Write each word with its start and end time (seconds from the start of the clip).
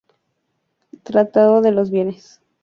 Tratado 1.03 1.61
de 1.61 1.69
los 1.71 1.91
Bienes. 1.91 2.41